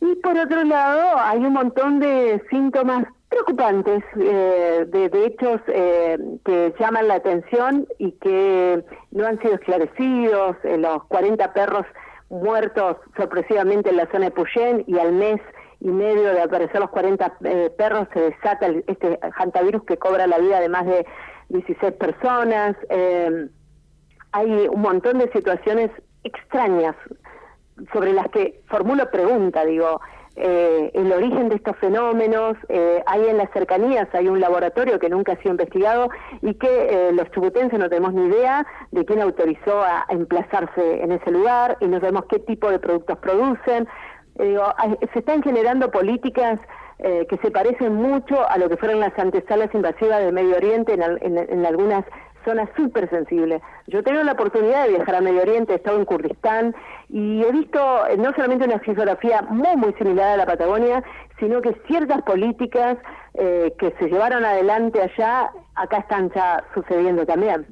Y 0.00 0.14
por 0.16 0.38
otro 0.38 0.62
lado, 0.62 1.18
hay 1.18 1.44
un 1.44 1.52
montón 1.52 1.98
de 1.98 2.40
síntomas 2.48 3.04
preocupantes, 3.28 4.02
eh, 4.20 4.86
de, 4.88 5.26
hechos 5.26 5.60
eh, 5.66 6.16
que 6.44 6.74
llaman 6.78 7.08
la 7.08 7.14
atención 7.14 7.88
y 7.98 8.12
que 8.12 8.84
no 9.10 9.26
han 9.26 9.40
sido 9.40 9.54
esclarecidos. 9.54 10.56
Los 10.64 11.04
40 11.04 11.52
perros 11.52 11.86
muertos 12.30 12.96
sorpresivamente 13.16 13.90
en 13.90 13.96
la 13.96 14.06
zona 14.10 14.26
de 14.26 14.30
Puyén 14.30 14.84
y 14.86 14.98
al 14.98 15.12
mes 15.12 15.40
y 15.80 15.88
medio 15.88 16.32
de 16.32 16.42
aparecer 16.42 16.80
los 16.80 16.90
40 16.90 17.38
perros 17.76 18.08
se 18.12 18.20
desata 18.20 18.68
este 18.86 19.18
hantavirus 19.36 19.82
que 19.84 19.96
cobra 19.96 20.26
la 20.26 20.38
vida 20.38 20.60
de 20.60 20.68
más 20.68 20.86
de 20.86 21.06
16 21.48 21.92
personas. 21.94 22.76
hay 24.32 24.68
un 24.68 24.80
montón 24.80 25.18
de 25.18 25.30
situaciones 25.32 25.90
extrañas 26.22 26.94
sobre 27.92 28.12
las 28.12 28.28
que 28.28 28.62
formulo 28.66 29.10
pregunta, 29.10 29.64
digo, 29.64 30.00
eh, 30.36 30.90
el 30.94 31.12
origen 31.12 31.48
de 31.48 31.56
estos 31.56 31.76
fenómenos, 31.78 32.56
eh, 32.68 33.02
hay 33.06 33.28
en 33.28 33.36
las 33.36 33.50
cercanías, 33.50 34.08
hay 34.14 34.28
un 34.28 34.40
laboratorio 34.40 34.98
que 34.98 35.08
nunca 35.08 35.32
ha 35.32 35.36
sido 35.36 35.50
investigado 35.50 36.08
y 36.40 36.54
que 36.54 36.68
eh, 36.68 37.12
los 37.12 37.30
chubutenses 37.32 37.78
no 37.78 37.88
tenemos 37.88 38.14
ni 38.14 38.26
idea 38.26 38.64
de 38.92 39.04
quién 39.04 39.20
autorizó 39.20 39.82
a, 39.82 40.06
emplazarse 40.08 41.02
en 41.02 41.12
ese 41.12 41.30
lugar 41.30 41.76
y 41.80 41.86
no 41.86 41.98
sabemos 42.00 42.24
qué 42.28 42.38
tipo 42.38 42.70
de 42.70 42.78
productos 42.78 43.18
producen. 43.18 43.86
se 44.36 45.18
están 45.18 45.42
generando 45.42 45.90
políticas 45.90 46.58
que 46.98 47.38
se 47.42 47.50
parecen 47.50 47.94
mucho 47.94 48.46
a 48.48 48.58
lo 48.58 48.68
que 48.68 48.76
fueron 48.76 49.00
las 49.00 49.18
antesalas 49.18 49.74
invasivas 49.74 50.20
del 50.20 50.34
Medio 50.34 50.56
Oriente 50.56 50.92
en, 50.92 51.02
en, 51.02 51.38
en 51.38 51.66
algunas 51.66 52.04
zona 52.44 52.68
súper 52.76 53.08
sensible. 53.10 53.60
Yo 53.86 54.02
tengo 54.02 54.22
la 54.22 54.32
oportunidad 54.32 54.84
de 54.84 54.96
viajar 54.96 55.16
a 55.16 55.20
Medio 55.20 55.42
Oriente, 55.42 55.72
he 55.72 55.76
estado 55.76 55.98
en 55.98 56.04
Kurdistán 56.04 56.74
y 57.08 57.42
he 57.42 57.52
visto 57.52 58.06
eh, 58.06 58.16
no 58.16 58.32
solamente 58.34 58.64
una 58.64 58.78
geografía 58.78 59.42
muy, 59.42 59.76
muy 59.76 59.92
similar 59.94 60.30
a 60.30 60.36
la 60.36 60.46
Patagonia, 60.46 61.02
sino 61.38 61.60
que 61.60 61.74
ciertas 61.86 62.22
políticas 62.22 62.98
eh, 63.34 63.72
que 63.78 63.94
se 63.98 64.06
llevaron 64.06 64.44
adelante 64.44 65.00
allá, 65.02 65.50
acá 65.74 65.98
están 65.98 66.30
ya 66.34 66.62
sucediendo 66.74 67.24
también. 67.26 67.66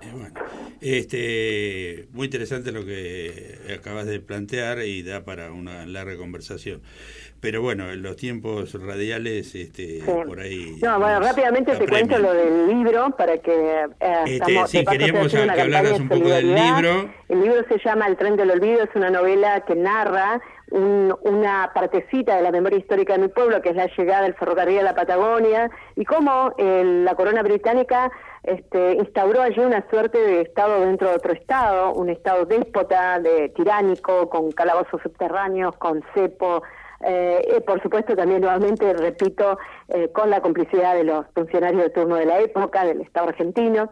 Eh, 0.00 0.12
bueno, 0.12 0.40
este, 0.80 2.08
muy 2.12 2.26
interesante 2.26 2.70
lo 2.70 2.84
que 2.84 3.58
acabas 3.78 4.06
de 4.06 4.20
plantear 4.20 4.78
y 4.82 5.02
da 5.02 5.24
para 5.24 5.50
una 5.52 5.86
larga 5.86 6.16
conversación. 6.16 6.82
Pero 7.40 7.62
bueno, 7.62 7.90
en 7.90 8.02
los 8.02 8.16
tiempos 8.16 8.74
radiales, 8.74 9.54
este, 9.54 10.02
por 10.04 10.40
ahí. 10.40 10.76
No, 10.82 10.98
bueno, 10.98 11.20
rápidamente 11.20 11.76
te 11.76 11.86
cuento 11.86 12.18
lo 12.18 12.32
del 12.32 12.68
libro 12.68 13.10
para 13.16 13.38
que. 13.38 13.84
Eh, 14.00 14.22
este, 14.26 14.66
sí, 14.66 14.84
queríamos 14.84 15.32
que 15.32 15.60
hablaras 15.60 16.00
un 16.00 16.08
poco 16.08 16.28
del 16.28 16.54
libro. 16.54 17.10
El 17.28 17.42
libro 17.42 17.64
se 17.68 17.78
llama 17.84 18.06
El 18.08 18.16
tren 18.16 18.36
del 18.36 18.50
olvido, 18.50 18.82
es 18.82 18.90
una 18.94 19.10
novela 19.10 19.60
que 19.60 19.74
narra 19.74 20.40
una 20.70 21.70
partecita 21.74 22.36
de 22.36 22.42
la 22.42 22.50
memoria 22.50 22.78
histórica 22.78 23.14
de 23.14 23.20
mi 23.20 23.28
pueblo, 23.28 23.62
que 23.62 23.70
es 23.70 23.76
la 23.76 23.86
llegada 23.96 24.22
del 24.22 24.34
ferrocarril 24.34 24.80
a 24.80 24.82
la 24.82 24.94
Patagonia, 24.94 25.70
y 25.96 26.04
cómo 26.04 26.52
la 26.58 27.14
corona 27.14 27.42
británica 27.42 28.10
este, 28.42 28.94
instauró 28.94 29.42
allí 29.42 29.60
una 29.60 29.88
suerte 29.90 30.18
de 30.18 30.42
Estado 30.42 30.80
dentro 30.80 31.08
de 31.08 31.16
otro 31.16 31.32
Estado, 31.32 31.92
un 31.92 32.10
Estado 32.10 32.44
déspota, 32.44 33.18
de 33.18 33.48
tiránico, 33.50 34.28
con 34.28 34.52
calabozos 34.52 35.00
subterráneos, 35.02 35.76
con 35.76 36.02
cepo, 36.14 36.62
eh, 37.00 37.62
por 37.66 37.82
supuesto 37.82 38.16
también 38.16 38.40
nuevamente, 38.40 38.92
repito, 38.92 39.58
eh, 39.88 40.08
con 40.12 40.30
la 40.30 40.40
complicidad 40.40 40.94
de 40.94 41.04
los 41.04 41.26
funcionarios 41.34 41.82
de 41.82 41.90
turno 41.90 42.16
de 42.16 42.26
la 42.26 42.40
época, 42.40 42.84
del 42.84 43.00
Estado 43.00 43.28
argentino. 43.28 43.90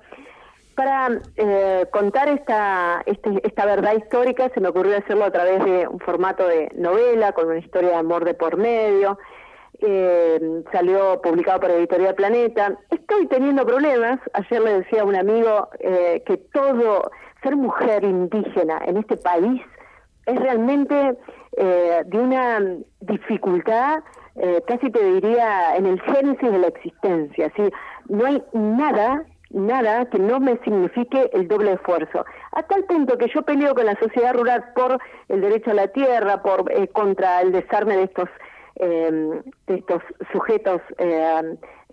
Para 0.74 1.20
eh, 1.36 1.86
contar 1.90 2.28
esta, 2.28 3.02
este, 3.06 3.40
esta 3.44 3.64
verdad 3.64 3.94
histórica 3.94 4.50
se 4.52 4.60
me 4.60 4.68
ocurrió 4.68 4.98
hacerlo 4.98 5.24
a 5.24 5.30
través 5.30 5.64
de 5.64 5.88
un 5.88 6.00
formato 6.00 6.46
de 6.46 6.68
novela, 6.74 7.32
con 7.32 7.46
una 7.46 7.58
historia 7.58 7.90
de 7.90 7.96
amor 7.96 8.24
de 8.24 8.34
por 8.34 8.56
medio. 8.56 9.18
salió 10.72 11.20
publicado 11.22 11.60
por 11.60 11.70
Editorial 11.70 12.14
Planeta. 12.14 12.76
Estoy 12.90 13.26
teniendo 13.26 13.64
problemas. 13.64 14.18
Ayer 14.34 14.60
le 14.60 14.78
decía 14.80 15.02
a 15.02 15.04
un 15.04 15.16
amigo 15.16 15.68
que 15.80 16.36
todo, 16.52 17.10
ser 17.42 17.56
mujer 17.56 18.04
indígena 18.04 18.82
en 18.86 18.98
este 18.98 19.16
país 19.16 19.62
es 20.26 20.36
realmente 20.40 21.16
eh, 21.56 22.02
de 22.04 22.18
una 22.18 22.60
dificultad, 23.00 24.00
eh, 24.36 24.62
casi 24.66 24.90
te 24.90 25.02
diría, 25.02 25.74
en 25.76 25.86
el 25.86 26.00
génesis 26.02 26.52
de 26.52 26.58
la 26.58 26.66
existencia. 26.66 27.50
¿sí? 27.56 27.62
No 28.10 28.26
hay 28.26 28.42
nada, 28.52 29.24
nada 29.50 30.04
que 30.10 30.18
no 30.18 30.38
me 30.38 30.58
signifique 30.58 31.30
el 31.32 31.48
doble 31.48 31.72
esfuerzo. 31.72 32.26
A 32.52 32.62
tal 32.64 32.84
punto 32.84 33.16
que 33.16 33.28
yo 33.34 33.40
peleo 33.40 33.74
con 33.74 33.86
la 33.86 33.98
sociedad 33.98 34.34
rural 34.34 34.66
por 34.74 34.98
el 35.28 35.40
derecho 35.40 35.70
a 35.70 35.74
la 35.74 35.88
tierra, 35.88 36.42
por 36.42 36.70
eh, 36.70 36.88
contra 36.88 37.40
el 37.40 37.52
desarme 37.52 37.96
de 37.96 38.02
estos, 38.02 38.28
de 38.78 39.42
estos 39.68 40.02
sujetos 40.32 40.82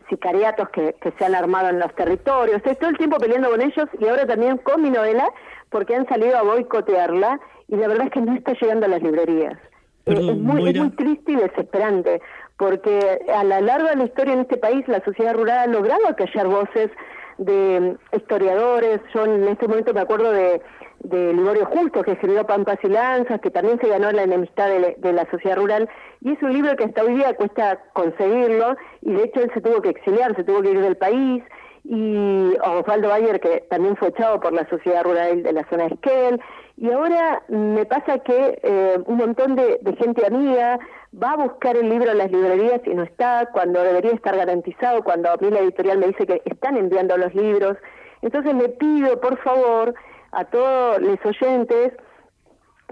sicariatos 0.09 0.67
que, 0.71 0.93
que, 0.99 1.13
se 1.17 1.23
han 1.23 1.33
armado 1.33 1.69
en 1.69 1.79
los 1.79 1.95
territorios. 1.95 2.57
Estoy 2.57 2.75
todo 2.75 2.89
el 2.89 2.97
tiempo 2.97 3.15
peleando 3.19 3.49
con 3.49 3.61
ellos 3.61 3.87
y 3.97 4.05
ahora 4.05 4.27
también 4.27 4.57
con 4.57 4.81
mi 4.81 4.89
novela 4.89 5.29
porque 5.69 5.95
han 5.95 6.05
salido 6.09 6.37
a 6.37 6.43
boicotearla 6.43 7.39
y 7.67 7.75
la 7.75 7.87
verdad 7.87 8.07
es 8.07 8.11
que 8.11 8.21
no 8.21 8.35
está 8.35 8.53
llegando 8.53 8.85
a 8.85 8.89
las 8.89 9.01
librerías. 9.01 9.57
Eh, 10.05 10.13
es, 10.13 10.37
muy, 10.37 10.73
muy 10.73 10.89
triste 10.91 11.31
y 11.31 11.35
desesperante, 11.35 12.21
porque 12.57 13.19
a 13.33 13.43
lo 13.43 13.61
largo 13.61 13.87
de 13.87 13.95
la 13.95 14.03
historia 14.05 14.33
en 14.33 14.41
este 14.41 14.57
país 14.57 14.87
la 14.87 15.03
sociedad 15.03 15.33
rural 15.33 15.57
ha 15.57 15.67
logrado 15.67 16.07
acallar 16.07 16.47
voces 16.47 16.91
de 17.37 17.95
historiadores. 18.15 18.99
Yo 19.13 19.25
en 19.25 19.47
este 19.47 19.67
momento 19.67 19.93
me 19.93 20.01
acuerdo 20.01 20.31
de, 20.31 20.61
de 20.99 21.33
Liborio 21.33 21.65
Justo, 21.65 22.03
que 22.03 22.11
escribió 22.11 22.45
Pampas 22.45 22.79
y 22.83 22.87
Lanzas, 22.87 23.39
que 23.41 23.49
también 23.49 23.79
se 23.79 23.87
ganó 23.87 24.11
la 24.11 24.23
enemistad 24.23 24.67
de, 24.67 24.95
de, 24.97 25.13
la 25.13 25.29
sociedad 25.31 25.57
rural, 25.57 25.89
y 26.21 26.31
es 26.31 26.41
un 26.41 26.53
libro 26.53 26.75
que 26.75 26.85
hasta 26.85 27.03
hoy 27.03 27.15
día 27.15 27.33
cuesta 27.35 27.79
conseguirlo, 27.93 28.75
y 29.01 29.13
de 29.13 29.23
hecho 29.23 29.41
él 29.41 29.51
se 29.53 29.61
tuvo 29.61 29.81
que 29.81 29.89
exiliar, 29.89 30.35
se 30.35 30.43
tuvo 30.43 30.61
que 30.61 30.71
ir 30.71 30.81
del 30.81 30.97
país, 30.97 31.43
y 31.83 32.53
Osvaldo 32.63 33.09
Bayer, 33.09 33.39
que 33.39 33.65
también 33.69 33.97
fue 33.97 34.09
echado 34.09 34.39
por 34.39 34.53
la 34.53 34.67
sociedad 34.69 35.03
rural 35.03 35.43
de 35.43 35.51
la 35.51 35.67
zona 35.69 35.87
de 35.87 35.95
Esquel, 35.95 36.41
y 36.77 36.91
ahora 36.91 37.43
me 37.49 37.85
pasa 37.85 38.19
que 38.19 38.59
eh, 38.63 38.97
un 39.05 39.17
montón 39.17 39.55
de, 39.55 39.79
gente 39.99 40.25
amiga 40.25 40.79
va 41.21 41.31
a 41.31 41.37
buscar 41.37 41.75
el 41.77 41.89
libro 41.89 42.11
en 42.11 42.17
las 42.17 42.31
librerías 42.31 42.81
y 42.85 42.95
no 42.95 43.03
está, 43.03 43.49
cuando 43.51 43.83
debería 43.83 44.11
estar 44.11 44.35
garantizado, 44.35 45.03
cuando 45.03 45.29
a 45.29 45.37
mí 45.37 45.51
la 45.51 45.59
editorial 45.59 45.99
me 45.99 46.07
dice 46.07 46.25
que 46.25 46.41
están 46.45 46.77
enviando 46.77 47.15
los 47.17 47.33
libros. 47.35 47.77
Entonces 48.21 48.55
le 48.55 48.69
pido, 48.69 49.21
por 49.21 49.37
favor, 49.43 49.93
a 50.31 50.45
todos 50.45 50.99
los 50.99 51.23
oyentes 51.23 51.93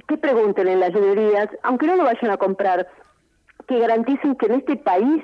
que 0.07 0.17
pregunten 0.17 0.67
en 0.67 0.79
las 0.79 0.93
librerías, 0.93 1.48
aunque 1.63 1.88
no 1.88 1.95
lo 1.95 2.03
vayan 2.03 2.29
a 2.29 2.38
comprar, 2.38 2.88
que 3.67 3.79
garanticen 3.79 4.36
que 4.36 4.45
en 4.45 4.53
este 4.53 4.75
país 4.75 5.24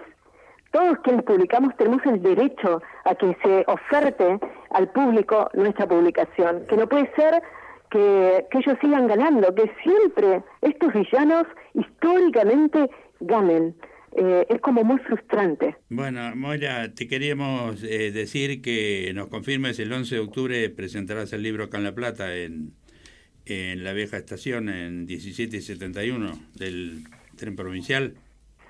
todos 0.72 0.98
quienes 1.04 1.24
publicamos 1.24 1.76
tenemos 1.78 2.06
el 2.06 2.22
derecho 2.22 2.82
a 3.06 3.16
que 3.16 3.36
se 3.44 3.64
oferte 3.68 4.40
al 4.72 4.90
público 4.90 5.50
nuestra 5.54 5.88
publicación, 5.88 6.66
que 6.68 6.78
no 6.78 6.88
puede 6.88 7.12
ser 7.16 7.42
que, 7.90 8.46
ellos 8.52 8.78
sigan 8.82 9.08
ganando, 9.08 9.54
que 9.54 9.72
siempre 9.84 10.44
estos 10.62 10.94
villanos 10.94 11.48
históricamente 11.74 12.90
ganen. 13.20 13.76
Eh, 14.16 14.48
es 14.50 14.62
como 14.62 14.84
muy 14.84 14.98
frustrante. 15.00 15.76
Bueno, 15.90 16.36
Moira, 16.36 16.92
te 16.94 17.08
queríamos 17.08 17.84
eh, 17.84 18.12
decir 18.12 18.62
que 18.62 19.12
nos 19.14 19.28
confirmes 19.28 19.78
el 19.80 19.94
11 19.94 20.16
de 20.16 20.22
octubre 20.22 20.70
presentarás 20.70 21.34
el 21.34 21.44
libro 21.44 21.66
acá 21.66 21.78
en 21.78 21.84
La 21.84 21.94
Plata 21.94 22.36
en, 22.36 22.72
en 23.46 23.84
la 23.84 23.94
vieja 23.94 24.18
estación 24.18 24.70
en 24.70 25.06
1771 25.06 26.32
del 26.56 27.04
tren 27.36 27.56
provincial. 27.56 28.16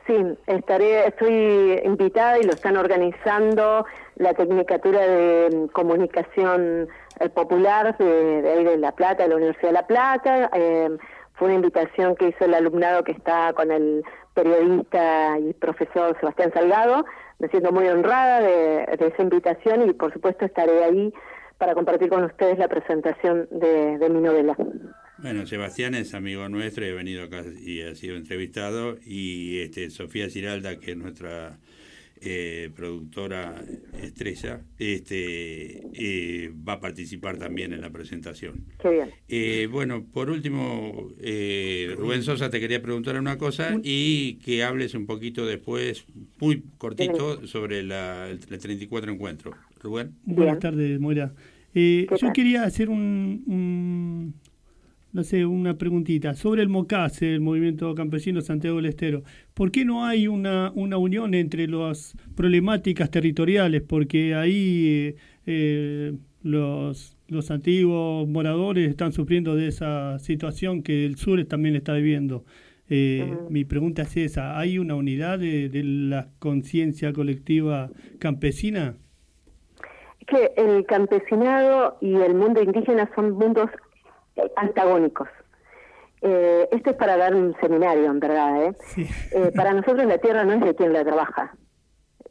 Sí, 0.08 0.16
estaré, 0.48 1.06
estoy 1.06 1.82
invitada 1.84 2.40
y 2.40 2.44
lo 2.44 2.54
están 2.54 2.78
organizando 2.78 3.86
la 4.16 4.34
Tecnicatura 4.34 5.02
de 5.02 5.68
Comunicación 5.74 6.88
eh, 7.20 7.28
Popular 7.28 7.98
de, 7.98 8.50
ahí 8.50 8.64
de 8.64 8.78
La 8.78 8.94
Plata, 8.94 9.24
de 9.24 9.30
la 9.30 9.36
Universidad 9.36 9.68
de 9.68 9.74
La 9.74 9.86
Plata. 9.86 10.50
Eh, 10.54 10.98
fue 11.34 11.48
una 11.48 11.56
invitación 11.56 12.16
que 12.16 12.30
hizo 12.30 12.46
el 12.46 12.54
alumnado 12.54 13.04
que 13.04 13.12
está 13.12 13.52
con 13.52 13.70
el 13.70 14.02
periodista 14.34 15.40
y 15.40 15.54
profesor 15.56 16.16
Sebastián 16.22 16.54
Salgado. 16.54 17.04
Me 17.40 17.50
siento 17.50 17.74
muy 17.74 17.90
honrada 17.90 18.40
de, 18.40 18.84
esa 18.98 19.22
invitación 19.22 19.90
y 19.90 19.94
por 19.94 20.14
supuesto 20.14 20.46
estaré 20.46 20.86
ahí 20.86 21.14
para 21.58 21.74
compartir 21.74 22.08
con 22.08 22.24
ustedes 22.24 22.58
la 22.58 22.70
presentación 22.70 23.50
de 23.52 24.10
mi 24.10 24.22
novela. 24.22 24.56
Bueno, 25.20 25.48
Sebastián 25.48 25.96
es 25.96 26.14
amigo 26.14 26.48
nuestro 26.48 26.86
y 26.86 26.90
ha 26.92 26.94
venido 26.94 27.24
acá 27.24 27.44
y 27.66 27.82
ha 27.82 27.96
sido 27.96 28.18
entrevistado. 28.18 28.98
Y 29.04 29.60
este 29.60 29.90
Sofía 29.90 30.30
Giralda, 30.30 30.80
que 30.80 30.92
es 30.92 30.98
nuestra 30.98 31.58
eh, 32.22 32.70
productora 32.76 33.64
estrella, 34.00 34.62
este, 34.78 35.82
eh, 35.94 36.52
va 36.68 36.74
a 36.74 36.80
participar 36.80 37.38
también 37.40 37.74
en 37.74 37.82
la 37.82 37.90
presentación. 37.90 38.66
Qué 38.80 38.90
bien. 38.90 39.10
Eh, 39.28 39.68
bueno, 39.72 40.06
por 40.06 40.30
último, 40.30 41.10
Rubén 41.18 42.22
Sosa, 42.22 42.52
te 42.52 42.60
quería 42.60 42.82
preguntar 42.84 43.20
una 43.20 43.40
cosa 43.40 43.76
y 43.82 44.36
que 44.36 44.64
hables 44.64 44.94
un 44.94 45.08
poquito 45.08 45.48
después, 45.48 46.06
muy 46.40 46.64
cortito, 46.78 47.48
sobre 47.48 47.82
la, 47.82 48.30
el 48.30 48.40
34 48.40 49.12
encuentro. 49.12 49.56
Rubén. 49.82 50.14
Buenas 50.26 50.60
tardes, 50.60 51.00
Moira. 51.00 51.34
yo 51.74 52.34
quería 52.34 52.64
hacer 52.66 52.90
un 52.90 54.36
no 54.47 54.47
sé, 55.24 55.46
una 55.46 55.78
preguntita. 55.78 56.34
Sobre 56.34 56.62
el 56.62 56.70
MOCASE, 56.70 57.34
el 57.34 57.42
Movimiento 57.42 57.94
Campesino 57.96 58.42
Santiago 58.42 58.78
del 58.78 58.88
Estero, 58.88 59.24
¿por 59.54 59.72
qué 59.72 59.86
no 59.86 60.06
hay 60.06 60.28
una, 60.28 60.72
una 60.76 60.98
unión 60.98 61.34
entre 61.34 61.68
las 61.68 62.16
problemáticas 62.36 63.10
territoriales? 63.10 63.82
Porque 63.82 64.36
ahí 64.36 65.16
eh, 65.46 66.14
los, 66.44 67.18
los 67.28 67.52
antiguos 67.52 68.28
moradores 68.28 68.90
están 68.90 69.12
sufriendo 69.14 69.56
de 69.56 69.68
esa 69.68 70.20
situación 70.20 70.84
que 70.84 71.06
el 71.06 71.18
sur 71.18 71.44
también 71.46 71.76
está 71.76 71.94
viviendo. 71.94 72.46
Eh, 72.90 73.34
Mi 73.50 73.66
pregunta 73.66 74.04
es 74.04 74.16
esa, 74.18 74.58
¿hay 74.60 74.78
una 74.80 74.96
unidad 74.96 75.40
de, 75.40 75.70
de 75.70 75.84
la 75.84 76.30
conciencia 76.40 77.12
colectiva 77.14 77.90
campesina? 78.20 78.96
que 80.28 80.52
el 80.58 80.86
campesinado 80.86 81.98
y 82.02 82.14
el 82.16 82.36
mundo 82.36 82.62
indígena 82.62 83.10
son 83.16 83.32
mundos 83.32 83.70
eh, 83.70 83.97
antagónicos. 84.56 85.28
Eh, 86.22 86.68
esto 86.72 86.92
es 86.92 86.96
para 86.96 87.18
dar 87.18 87.36
un 87.36 87.56
seminario, 87.62 88.06
en 88.06 88.20
verdad. 88.20 88.64
¿eh? 88.64 88.76
eh 89.32 89.52
para 89.56 89.74
nosotros 89.74 90.06
la 90.06 90.18
tierra 90.18 90.44
no 90.44 90.54
es 90.54 90.62
de 90.62 90.76
quien 90.76 90.94
la 90.94 91.04
trabaja. 91.04 91.56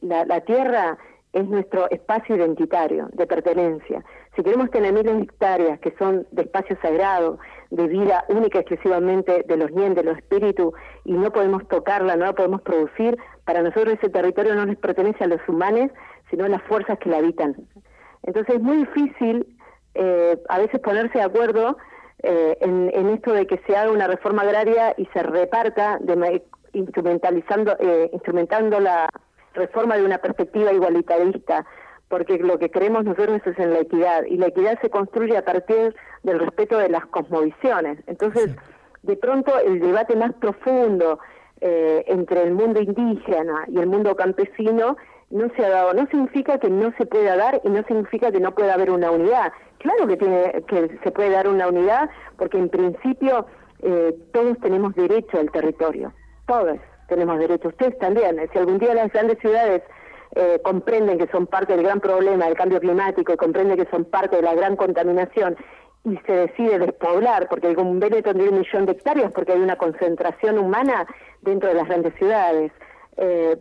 La, 0.01 0.25
la, 0.25 0.41
tierra 0.41 0.99
es 1.33 1.47
nuestro 1.47 1.89
espacio 1.91 2.37
identitario, 2.37 3.09
de 3.13 3.27
pertenencia. 3.27 4.05
Si 4.35 4.43
queremos 4.43 4.71
tener 4.71 4.93
miles 4.93 5.17
de 5.17 5.23
hectáreas 5.23 5.79
que 5.81 5.95
son 5.99 6.27
de 6.31 6.43
espacio 6.43 6.77
sagrado, 6.83 7.39
de 7.71 7.87
vida 7.89 8.25
única 8.29 8.59
exclusivamente 8.59 9.45
de 9.47 9.57
los 9.57 9.71
yen, 9.71 9.95
de 9.95 10.03
los 10.03 10.19
espíritus, 10.19 10.75
y 11.05 11.13
no 11.13 11.31
podemos 11.33 11.67
tocarla, 11.69 12.17
no 12.17 12.27
la 12.27 12.33
podemos 12.35 12.63
producir, 12.63 13.17
para 13.45 13.63
nosotros 13.63 13.95
ese 13.95 14.11
territorio 14.11 14.55
no 14.55 14.67
les 14.67 14.77
pertenece 14.77 15.25
a 15.25 15.29
los 15.29 15.41
humanos, 15.49 15.91
sino 16.31 16.45
a 16.45 16.49
las 16.49 16.63
fuerzas 16.63 16.99
que 16.99 17.09
la 17.09 17.19
habitan. 17.19 17.55
Entonces 18.23 18.57
es 18.57 18.63
muy 18.63 18.79
difícil 18.79 19.57
eh, 19.95 20.39
a 20.49 20.59
veces 20.59 20.81
ponerse 20.81 21.19
de 21.19 21.25
acuerdo 21.25 21.77
eh, 22.23 22.57
en, 22.61 23.09
esto 23.11 23.33
de 23.33 23.47
que 23.47 23.61
se 23.67 23.77
haga 23.77 23.91
una 23.91 24.07
reforma 24.07 24.43
agraria 24.43 24.95
y 24.97 25.07
se 25.07 25.23
reparta 25.23 25.99
de, 26.01 26.43
instrumentalizando 26.73 27.77
eh, 27.79 28.11
instrumentando 28.13 28.81
la 28.81 29.09
reforma 29.55 29.97
de 29.97 30.05
una 30.05 30.19
perspectiva 30.19 30.73
igualitarista 30.73 31.67
porque 32.09 32.39
lo 32.39 32.59
que 32.59 32.71
creemos 32.71 33.05
nosotros 33.05 33.41
es 33.45 33.59
en 33.59 33.73
la 33.73 33.81
equidad 33.81 34.25
y 34.25 34.37
la 34.37 34.47
equidad 34.47 34.79
se 34.81 34.91
construye 34.91 35.37
a 35.37 35.45
partir 35.45 35.95
del 36.23 36.39
respeto 36.39 36.79
de 36.79 36.89
las 36.89 37.05
cosmovisiones. 37.07 37.99
Entonces 38.07 38.55
de 39.03 39.17
pronto 39.17 39.59
el 39.59 39.81
debate 39.81 40.17
más 40.17 40.33
profundo 40.35 41.19
eh, 41.61 42.05
entre 42.07 42.43
el 42.43 42.53
mundo 42.53 42.81
indígena 42.81 43.65
y 43.69 43.79
el 43.79 43.87
mundo 43.87 44.15
campesino 44.17 44.97
no 45.31 45.49
se 45.57 45.65
ha 45.65 45.71
dado. 45.71 45.95
No 45.95 46.07
significa 46.07 46.59
que 46.59 46.71
no 46.71 46.93
se 46.99 47.07
pueda 47.07 47.37
dar 47.37 47.61
y 47.65 47.69
no 47.69 47.83
significa 47.85 48.31
que 48.31 48.41
no 48.41 48.55
pueda 48.55 48.75
haber 48.75 48.91
una 48.91 49.11
unidad. 49.11 49.53
Claro 49.79 50.07
que, 50.07 50.17
tiene, 50.17 50.65
que 50.69 50.99
se 51.03 51.11
puede 51.11 51.31
dar 51.31 51.49
una 51.49 51.69
unidad 51.69 52.09
porque 52.37 52.59
en 52.59 52.69
principio 52.69 53.47
eh, 53.83 54.15
todos 54.33 54.59
tenemos 54.61 54.95
derecho 54.95 55.39
al 55.39 55.51
territorio. 55.51 56.13
Todos 56.47 56.79
tenemos 57.09 57.39
derecho. 57.39 57.69
Ustedes 57.69 57.99
también. 57.99 58.41
Si 58.53 58.59
algún 58.59 58.79
día 58.79 58.95
las 58.95 59.13
grandes 59.13 59.39
ciudades 59.39 59.83
eh, 60.35 60.61
comprenden 60.63 61.19
que 61.19 61.27
son 61.29 61.47
parte 61.47 61.75
del 61.77 61.85
gran 61.85 62.01
problema 62.01 62.47
del 62.47 62.57
cambio 62.57 62.81
climático 62.81 63.33
y 63.33 63.37
comprenden 63.37 63.77
que 63.77 63.91
son 63.91 64.05
parte 64.05 64.37
de 64.37 64.43
la 64.43 64.55
gran 64.55 64.77
contaminación 64.77 65.57
y 66.05 66.17
se 66.25 66.33
decide 66.33 66.79
despoblar, 66.79 67.49
porque 67.49 67.69
un 67.69 67.99
Benetton 67.99 68.39
de 68.39 68.49
un 68.49 68.59
millón 68.59 68.87
de 68.87 68.93
hectáreas, 68.93 69.33
porque 69.33 69.53
hay 69.53 69.61
una 69.61 69.77
concentración 69.77 70.57
humana 70.59 71.07
dentro 71.43 71.69
de 71.69 71.75
las 71.75 71.89
grandes 71.89 72.15
ciudades. 72.15 72.71
Eh, 73.19 73.57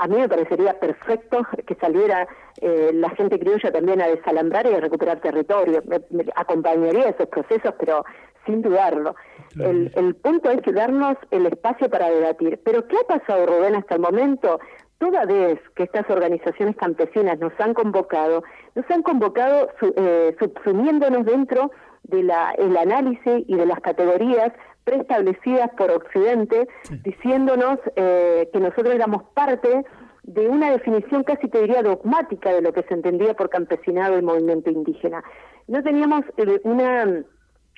a 0.00 0.06
mí 0.08 0.16
me 0.16 0.28
parecería 0.28 0.78
perfecto 0.80 1.46
que 1.66 1.74
saliera 1.76 2.26
eh, 2.60 2.90
la 2.92 3.10
gente 3.10 3.38
criolla 3.38 3.70
también 3.70 4.00
a 4.00 4.08
desalambrar 4.08 4.66
y 4.66 4.74
a 4.74 4.80
recuperar 4.80 5.20
territorio. 5.20 5.82
Me, 5.86 6.26
acompañaría 6.34 7.10
esos 7.10 7.28
procesos, 7.28 7.74
pero 7.78 8.04
sin 8.44 8.62
dudarlo. 8.62 9.14
El, 9.58 9.92
el 9.94 10.14
punto 10.16 10.50
es 10.50 10.60
que 10.62 10.72
darnos 10.72 11.16
el 11.30 11.46
espacio 11.46 11.88
para 11.88 12.10
debatir. 12.10 12.60
Pero 12.64 12.86
¿qué 12.86 12.96
ha 12.96 13.18
pasado, 13.18 13.46
Rubén, 13.46 13.74
hasta 13.74 13.94
el 13.94 14.00
momento? 14.00 14.60
Toda 14.98 15.26
vez 15.26 15.58
que 15.74 15.82
estas 15.82 16.08
organizaciones 16.08 16.74
campesinas 16.76 17.38
nos 17.38 17.52
han 17.58 17.74
convocado, 17.74 18.42
nos 18.74 18.90
han 18.90 19.02
convocado 19.02 19.68
eh, 19.96 20.34
subsumiéndonos 20.38 21.26
dentro 21.26 21.70
del 22.08 22.30
el 22.58 22.76
análisis 22.76 23.44
y 23.46 23.54
de 23.54 23.66
las 23.66 23.80
categorías 23.80 24.52
preestablecidas 24.84 25.70
por 25.76 25.90
Occidente, 25.90 26.68
diciéndonos 27.02 27.78
eh, 27.96 28.48
que 28.52 28.60
nosotros 28.60 28.94
éramos 28.94 29.24
parte 29.34 29.84
de 30.22 30.48
una 30.48 30.70
definición 30.70 31.24
casi 31.24 31.48
te 31.48 31.60
diría 31.60 31.82
dogmática 31.82 32.52
de 32.52 32.62
lo 32.62 32.72
que 32.72 32.82
se 32.84 32.94
entendía 32.94 33.34
por 33.34 33.50
campesinado 33.50 34.18
y 34.18 34.22
movimiento 34.22 34.70
indígena. 34.70 35.24
No 35.66 35.82
teníamos 35.82 36.22
eh, 36.36 36.60
una, 36.62 37.24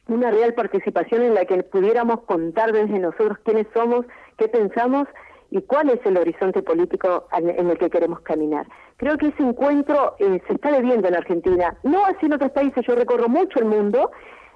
una 0.07 0.31
real 0.31 0.53
participación 0.55 1.23
en 1.23 1.35
la 1.35 1.47
que 1.47 1.63
pudiéramos 1.63 2.21
contar 2.23 2.73
desde 2.73 2.99
nosotros 2.99 3.39
quiénes 3.43 3.67
somos, 3.73 4.05
qué 4.37 4.49
pensamos 4.49 5.09
y 5.51 5.63
cuál 5.63 5.91
es 5.91 6.05
el 6.05 6.17
horizonte 6.17 6.63
político 6.63 7.27
en 7.33 7.71
el 7.71 7.79
que 7.79 7.91
queremos 7.91 8.21
caminar. 8.21 8.67
Creo 8.97 9.17
que 9.17 9.29
ese 9.29 9.43
encuentro 9.43 10.17
eh, 10.19 10.43
se 10.47 10.55
está 10.55 10.71
debiendo 10.73 11.09
en 11.09 11.17
Argentina, 11.17 11.77
no 11.83 12.05
así 12.05 12.27
en 12.27 12.35
otros 12.35 12.51
países, 12.51 12.85
yo 12.87 12.95
recorro 12.95 13.29
mucho 13.29 13.59
el 13.59 13.67
mundo 13.67 14.11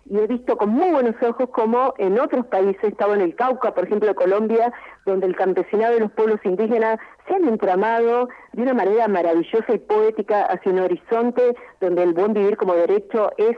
y 0.05 0.19
he 0.19 0.27
visto 0.27 0.57
con 0.57 0.71
muy 0.71 0.91
buenos 0.91 1.15
ojos 1.23 1.49
como 1.51 1.95
en 1.99 2.19
otros 2.19 2.47
países, 2.47 2.83
estaba 2.83 3.15
en 3.15 3.21
el 3.21 3.37
Cauca, 3.37 3.73
por 3.73 3.85
ejemplo, 3.85 4.15
Colombia, 4.15 4.73
donde 5.07 5.27
el 5.27 5.37
campesinado 5.37 5.97
y 5.97 6.01
los 6.01 6.11
pueblos 6.13 6.41
indígenas 6.45 6.99
se 7.27 7.35
han 7.37 7.47
entramado 7.47 8.29
de 8.53 8.63
una 8.63 8.75
manera 8.75 9.07
maravillosa 9.09 9.73
y 9.73 9.79
poética 9.79 10.43
hacia 10.47 10.73
un 10.73 10.81
horizonte 10.81 11.55
donde 11.81 12.03
el 12.03 12.15
buen 12.15 12.35
vivir 12.35 12.57
como 12.57 12.75
derecho 12.75 13.31
es 13.37 13.57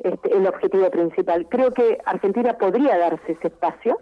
este, 0.00 0.36
el 0.36 0.46
objetivo 0.46 0.90
principal. 0.90 1.46
Creo 1.48 1.72
que 1.72 1.98
Argentina 2.04 2.54
podría 2.58 2.98
darse 2.98 3.32
ese 3.32 3.46
espacio, 3.46 3.98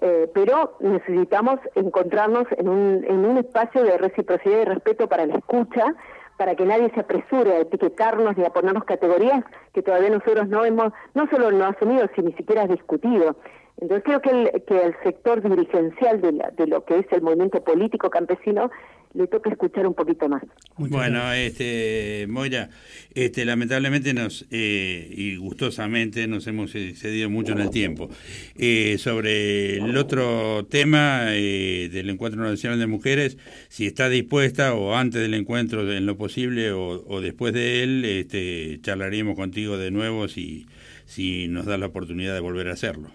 eh, 0.00 0.30
pero 0.32 0.76
necesitamos 0.80 1.58
encontrarnos 1.74 2.46
en 2.56 2.68
un, 2.68 3.04
en 3.04 3.24
un 3.24 3.38
espacio 3.38 3.82
de 3.82 3.98
reciprocidad 3.98 4.62
y 4.62 4.64
respeto 4.64 5.08
para 5.08 5.26
la 5.26 5.36
escucha, 5.36 5.94
para 6.36 6.54
que 6.54 6.64
nadie 6.64 6.90
se 6.94 7.00
apresure 7.00 7.52
a 7.52 7.60
etiquetarnos 7.60 8.36
ni 8.36 8.44
a 8.44 8.50
ponernos 8.50 8.84
categorías 8.84 9.44
que 9.74 9.82
todavía 9.82 10.10
nosotros 10.10 10.48
no 10.48 10.64
hemos, 10.64 10.92
no 11.14 11.28
solo 11.28 11.50
no 11.50 11.66
asumido, 11.66 12.08
sino 12.14 12.28
ni 12.28 12.34
siquiera 12.34 12.66
discutido. 12.66 13.36
Entonces 13.80 14.04
creo 14.04 14.20
que 14.20 14.30
el, 14.30 14.62
que 14.64 14.76
el 14.76 14.94
sector 15.02 15.42
dirigencial 15.42 16.20
de, 16.20 16.32
de 16.56 16.66
lo 16.66 16.84
que 16.84 16.98
es 16.98 17.06
el 17.12 17.22
movimiento 17.22 17.62
político 17.62 18.10
campesino 18.10 18.70
le 19.14 19.26
toca 19.26 19.50
escuchar 19.50 19.86
un 19.86 19.94
poquito 19.94 20.28
más. 20.28 20.42
bueno, 20.76 21.32
este 21.32 22.26
Moira, 22.28 22.68
este 23.14 23.44
lamentablemente 23.44 24.12
nos 24.12 24.46
eh, 24.50 25.08
y 25.10 25.36
gustosamente 25.36 26.26
nos 26.26 26.46
hemos 26.46 26.74
excedido 26.74 27.30
mucho 27.30 27.52
en 27.52 27.60
el 27.60 27.70
tiempo. 27.70 28.10
Eh, 28.56 28.96
sobre 28.98 29.78
el 29.78 29.96
otro 29.96 30.66
tema 30.66 31.28
eh, 31.30 31.88
del 31.90 32.10
Encuentro 32.10 32.42
Nacional 32.42 32.78
de 32.78 32.86
Mujeres, 32.86 33.38
si 33.68 33.86
está 33.86 34.08
dispuesta 34.08 34.74
o 34.74 34.94
antes 34.94 35.20
del 35.20 35.34
encuentro 35.34 35.90
en 35.90 36.06
lo 36.06 36.16
posible 36.16 36.72
o, 36.72 37.04
o 37.06 37.20
después 37.20 37.52
de 37.52 37.82
él, 37.82 38.04
este, 38.04 38.78
charlaríamos 38.82 39.36
contigo 39.36 39.78
de 39.78 39.90
nuevo 39.90 40.28
si, 40.28 40.66
si 41.06 41.48
nos 41.48 41.66
da 41.66 41.78
la 41.78 41.86
oportunidad 41.86 42.34
de 42.34 42.40
volver 42.40 42.68
a 42.68 42.72
hacerlo. 42.72 43.10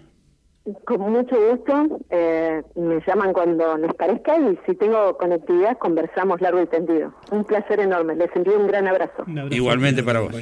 Con 0.86 1.12
mucho 1.12 1.36
gusto, 1.49 1.99
eh, 2.10 2.62
me 2.76 3.02
llaman 3.06 3.34
cuando 3.34 3.78
les 3.78 3.93
parezca 3.95 4.38
y 4.38 4.58
si 4.65 4.76
tengo 4.76 5.17
conectividad 5.17 5.78
conversamos 5.78 6.39
largo 6.39 6.62
y 6.62 6.67
tendido. 6.67 7.13
Un 7.32 7.43
placer 7.43 7.82
enorme, 7.82 8.15
les 8.15 8.34
envío 8.34 8.58
un 8.58 8.67
gran 8.67 8.88
abrazo. 8.88 9.26
Igualmente 9.52 10.04
para 10.04 10.21
vos. 10.21 10.34